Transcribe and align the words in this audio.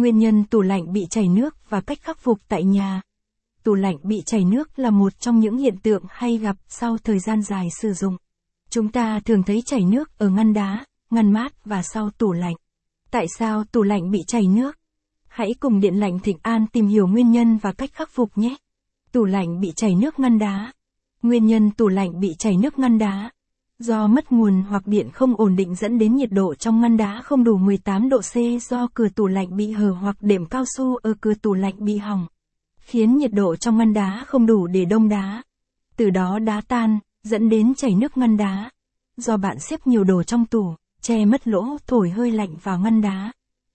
Nguyên 0.00 0.18
nhân 0.18 0.44
tủ 0.44 0.60
lạnh 0.60 0.92
bị 0.92 1.06
chảy 1.10 1.28
nước 1.28 1.56
và 1.68 1.80
cách 1.80 1.98
khắc 2.02 2.18
phục 2.18 2.38
tại 2.48 2.64
nhà. 2.64 3.02
Tủ 3.62 3.74
lạnh 3.74 3.96
bị 4.02 4.22
chảy 4.26 4.44
nước 4.44 4.78
là 4.78 4.90
một 4.90 5.20
trong 5.20 5.40
những 5.40 5.58
hiện 5.58 5.78
tượng 5.78 6.02
hay 6.08 6.38
gặp 6.38 6.56
sau 6.68 6.98
thời 7.04 7.18
gian 7.18 7.42
dài 7.42 7.68
sử 7.80 7.92
dụng. 7.92 8.16
Chúng 8.70 8.88
ta 8.88 9.20
thường 9.24 9.42
thấy 9.42 9.62
chảy 9.66 9.84
nước 9.84 10.18
ở 10.18 10.28
ngăn 10.28 10.52
đá, 10.52 10.84
ngăn 11.10 11.32
mát 11.32 11.64
và 11.64 11.82
sau 11.82 12.10
tủ 12.10 12.32
lạnh. 12.32 12.54
Tại 13.10 13.26
sao 13.38 13.64
tủ 13.64 13.82
lạnh 13.82 14.10
bị 14.10 14.18
chảy 14.26 14.46
nước? 14.46 14.78
Hãy 15.28 15.54
cùng 15.60 15.80
Điện 15.80 15.94
lạnh 15.94 16.18
Thịnh 16.18 16.38
An 16.42 16.66
tìm 16.72 16.86
hiểu 16.86 17.06
nguyên 17.06 17.30
nhân 17.30 17.56
và 17.56 17.72
cách 17.72 17.90
khắc 17.92 18.10
phục 18.10 18.38
nhé. 18.38 18.56
Tủ 19.12 19.24
lạnh 19.24 19.60
bị 19.60 19.72
chảy 19.76 19.94
nước 19.94 20.18
ngăn 20.18 20.38
đá. 20.38 20.72
Nguyên 21.22 21.46
nhân 21.46 21.70
tủ 21.70 21.88
lạnh 21.88 22.20
bị 22.20 22.34
chảy 22.38 22.56
nước 22.56 22.78
ngăn 22.78 22.98
đá. 22.98 23.30
Do 23.82 24.06
mất 24.06 24.32
nguồn 24.32 24.62
hoặc 24.62 24.86
điện 24.86 25.10
không 25.10 25.36
ổn 25.36 25.56
định 25.56 25.74
dẫn 25.74 25.98
đến 25.98 26.16
nhiệt 26.16 26.32
độ 26.32 26.54
trong 26.54 26.80
ngăn 26.80 26.96
đá 26.96 27.22
không 27.24 27.44
đủ 27.44 27.56
18 27.56 28.08
độ 28.08 28.20
C 28.20 28.62
do 28.62 28.88
cửa 28.94 29.08
tủ 29.08 29.26
lạnh 29.26 29.56
bị 29.56 29.70
hở 29.70 29.90
hoặc 29.90 30.16
đệm 30.20 30.46
cao 30.46 30.64
su 30.76 30.96
ở 30.96 31.14
cửa 31.20 31.34
tủ 31.34 31.54
lạnh 31.54 31.74
bị 31.78 31.96
hỏng. 31.96 32.26
Khiến 32.80 33.16
nhiệt 33.16 33.32
độ 33.32 33.56
trong 33.56 33.78
ngăn 33.78 33.92
đá 33.92 34.24
không 34.26 34.46
đủ 34.46 34.66
để 34.66 34.84
đông 34.84 35.08
đá. 35.08 35.42
Từ 35.96 36.10
đó 36.10 36.38
đá 36.38 36.60
tan, 36.68 36.98
dẫn 37.22 37.48
đến 37.48 37.74
chảy 37.74 37.94
nước 37.94 38.16
ngăn 38.16 38.36
đá. 38.36 38.70
Do 39.16 39.36
bạn 39.36 39.58
xếp 39.58 39.86
nhiều 39.86 40.04
đồ 40.04 40.22
trong 40.22 40.46
tủ, 40.46 40.74
che 41.02 41.24
mất 41.24 41.48
lỗ 41.48 41.76
thổi 41.86 42.10
hơi 42.10 42.30
lạnh 42.30 42.54
vào 42.62 42.78
ngăn 42.78 43.00
đá. 43.00 43.32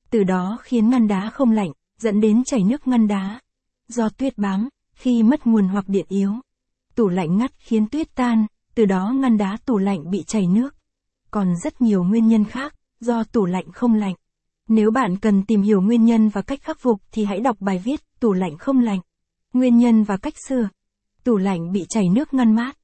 Từ 0.10 0.24
đó 0.24 0.58
khiến 0.62 0.90
ngăn 0.90 1.08
đá 1.08 1.30
không 1.30 1.52
lạnh, 1.52 1.72
dẫn 2.00 2.22
đến 2.22 2.44
chảy 2.44 2.64
nước 2.64 2.88
ngăn 2.88 3.08
đá. 3.08 3.40
Do 3.88 4.10
tuyết 4.10 4.38
bám, 4.38 4.70
khi 4.96 5.24
mất 5.24 5.48
nguồn 5.48 5.68
hoặc 5.68 5.88
điện 5.88 6.06
yếu. 6.10 6.32
Tủ 6.96 7.08
lạnh 7.08 7.38
ngắt 7.38 7.52
khiến 7.58 7.88
tuyết 7.88 8.16
tan, 8.16 8.46
từ 8.76 8.86
đó 8.86 9.14
ngăn 9.16 9.38
đá 9.38 9.58
tủ 9.66 9.78
lạnh 9.78 10.10
bị 10.10 10.24
chảy 10.28 10.48
nước. 10.48 10.76
Còn 11.32 11.54
rất 11.64 11.82
nhiều 11.82 12.04
nguyên 12.04 12.28
nhân 12.28 12.46
khác, 12.46 12.76
do 13.00 13.24
tủ 13.24 13.46
lạnh 13.46 13.72
không 13.72 13.94
lạnh. 13.94 14.16
Nếu 14.68 14.92
bạn 14.92 15.18
cần 15.18 15.46
tìm 15.46 15.62
hiểu 15.62 15.82
nguyên 15.82 16.06
nhân 16.06 16.30
và 16.30 16.42
cách 16.42 16.60
khắc 16.62 16.80
phục 16.80 17.02
thì 17.12 17.26
hãy 17.26 17.40
đọc 17.40 17.58
bài 17.60 17.82
viết 17.84 18.02
Tủ 18.20 18.34
lạnh 18.34 18.58
không 18.58 18.80
lạnh. 18.80 19.00
Nguyên 19.54 19.78
nhân 19.78 20.04
và 20.04 20.18
cách 20.18 20.34
sửa. 20.48 20.70
Tủ 21.24 21.38
lạnh 21.38 21.72
bị 21.72 21.86
chảy 21.90 22.10
nước 22.10 22.34
ngăn 22.34 22.56
mát. 22.56 22.78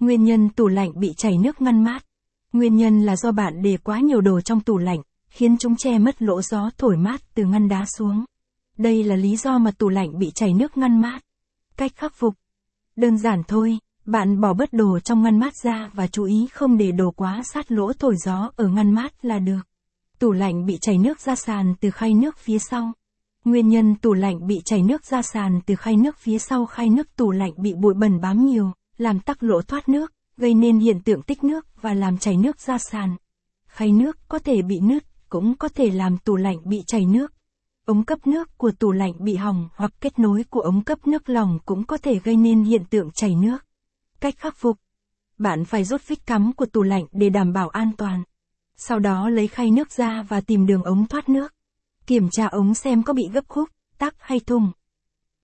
Nguyên 0.00 0.24
nhân 0.24 0.48
tủ 0.48 0.68
lạnh 0.68 0.92
bị 1.00 1.14
chảy 1.16 1.38
nước 1.38 1.62
ngăn 1.62 1.84
mát. 1.84 2.04
Nguyên 2.52 2.76
nhân 2.76 3.02
là 3.02 3.16
do 3.16 3.32
bạn 3.32 3.62
để 3.62 3.76
quá 3.76 4.00
nhiều 4.00 4.20
đồ 4.20 4.40
trong 4.40 4.60
tủ 4.60 4.78
lạnh, 4.78 5.02
khiến 5.28 5.58
chúng 5.58 5.76
che 5.76 5.98
mất 5.98 6.22
lỗ 6.22 6.42
gió 6.42 6.70
thổi 6.78 6.96
mát 6.96 7.20
từ 7.34 7.44
ngăn 7.44 7.68
đá 7.68 7.84
xuống. 7.96 8.24
Đây 8.76 9.04
là 9.04 9.16
lý 9.16 9.36
do 9.36 9.58
mà 9.58 9.70
tủ 9.70 9.88
lạnh 9.88 10.18
bị 10.18 10.30
chảy 10.34 10.54
nước 10.54 10.76
ngăn 10.76 11.00
mát. 11.00 11.20
Cách 11.76 11.92
khắc 11.96 12.14
phục. 12.14 12.34
Đơn 12.96 13.18
giản 13.18 13.42
thôi, 13.48 13.78
bạn 14.08 14.40
bỏ 14.40 14.54
bớt 14.54 14.72
đồ 14.72 14.98
trong 14.98 15.22
ngăn 15.22 15.38
mát 15.38 15.52
ra 15.64 15.90
và 15.94 16.06
chú 16.06 16.24
ý 16.24 16.48
không 16.52 16.76
để 16.76 16.92
đồ 16.92 17.10
quá 17.10 17.42
sát 17.54 17.72
lỗ 17.72 17.92
thổi 17.92 18.16
gió 18.16 18.50
ở 18.56 18.68
ngăn 18.68 18.94
mát 18.94 19.24
là 19.24 19.38
được. 19.38 19.60
Tủ 20.18 20.32
lạnh 20.32 20.66
bị 20.66 20.78
chảy 20.80 20.98
nước 20.98 21.20
ra 21.20 21.36
sàn 21.36 21.74
từ 21.80 21.90
khay 21.90 22.14
nước 22.14 22.38
phía 22.38 22.58
sau. 22.58 22.92
Nguyên 23.44 23.68
nhân 23.68 23.94
tủ 23.94 24.12
lạnh 24.12 24.46
bị 24.46 24.60
chảy 24.64 24.82
nước 24.82 25.04
ra 25.04 25.22
sàn 25.22 25.60
từ 25.66 25.74
khay 25.74 25.96
nước 25.96 26.16
phía 26.18 26.38
sau 26.38 26.66
khay 26.66 26.88
nước 26.88 27.16
tủ 27.16 27.30
lạnh 27.30 27.52
bị 27.56 27.74
bụi 27.74 27.94
bẩn 27.94 28.20
bám 28.20 28.46
nhiều, 28.46 28.72
làm 28.98 29.20
tắc 29.20 29.42
lỗ 29.42 29.62
thoát 29.62 29.88
nước, 29.88 30.12
gây 30.36 30.54
nên 30.54 30.78
hiện 30.78 31.00
tượng 31.00 31.22
tích 31.22 31.44
nước 31.44 31.66
và 31.82 31.94
làm 31.94 32.18
chảy 32.18 32.36
nước 32.36 32.60
ra 32.60 32.78
sàn. 32.78 33.16
Khay 33.66 33.92
nước 33.92 34.16
có 34.28 34.38
thể 34.38 34.62
bị 34.62 34.80
nứt, 34.80 35.04
cũng 35.28 35.56
có 35.56 35.68
thể 35.68 35.90
làm 35.90 36.18
tủ 36.18 36.36
lạnh 36.36 36.58
bị 36.64 36.82
chảy 36.86 37.04
nước. 37.06 37.32
Ống 37.86 38.04
cấp 38.04 38.26
nước 38.26 38.58
của 38.58 38.70
tủ 38.78 38.92
lạnh 38.92 39.12
bị 39.18 39.36
hỏng 39.36 39.68
hoặc 39.76 39.92
kết 40.00 40.18
nối 40.18 40.44
của 40.50 40.60
ống 40.60 40.84
cấp 40.84 41.06
nước 41.06 41.28
lỏng 41.28 41.58
cũng 41.64 41.84
có 41.84 41.96
thể 41.96 42.18
gây 42.24 42.36
nên 42.36 42.64
hiện 42.64 42.84
tượng 42.90 43.10
chảy 43.14 43.34
nước. 43.34 43.67
Cách 44.20 44.34
khắc 44.38 44.56
phục. 44.56 44.76
Bạn 45.38 45.64
phải 45.64 45.84
rút 45.84 46.00
phích 46.00 46.26
cắm 46.26 46.52
của 46.52 46.66
tủ 46.66 46.82
lạnh 46.82 47.04
để 47.12 47.28
đảm 47.28 47.52
bảo 47.52 47.68
an 47.68 47.90
toàn. 47.98 48.22
Sau 48.76 48.98
đó 48.98 49.28
lấy 49.28 49.48
khay 49.48 49.70
nước 49.70 49.92
ra 49.92 50.22
và 50.22 50.40
tìm 50.40 50.66
đường 50.66 50.82
ống 50.82 51.06
thoát 51.06 51.28
nước. 51.28 51.54
Kiểm 52.06 52.30
tra 52.30 52.46
ống 52.46 52.74
xem 52.74 53.02
có 53.02 53.12
bị 53.12 53.28
gấp 53.32 53.48
khúc, 53.48 53.68
tắc 53.98 54.14
hay 54.18 54.40
thùng. 54.40 54.72